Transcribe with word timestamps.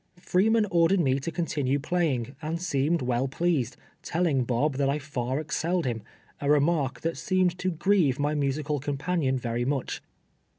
Freeman 0.19 0.65
ordered 0.71 0.99
me 0.99 1.19
to 1.19 1.31
continue 1.31 1.77
playing, 1.77 2.35
and 2.41 2.59
seemed 2.59 3.03
well 3.03 3.27
pleased, 3.27 3.77
telling 4.01 4.43
Bob 4.43 4.77
that 4.77 4.89
I 4.89 4.97
far 4.97 5.39
excelled 5.39 5.85
him— 5.85 6.01
a 6.41 6.49
remark 6.49 7.01
that 7.01 7.17
seemed 7.17 7.55
to 7.59 7.69
grieve 7.69 8.17
my 8.17 8.33
musical 8.33 8.79
companion 8.79 9.37
very 9.37 9.63
much. 9.63 10.01